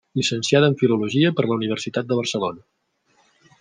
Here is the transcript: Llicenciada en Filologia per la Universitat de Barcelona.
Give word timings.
Llicenciada 0.19 0.69
en 0.71 0.77
Filologia 0.83 1.33
per 1.41 1.47
la 1.51 1.59
Universitat 1.59 2.11
de 2.13 2.21
Barcelona. 2.23 2.69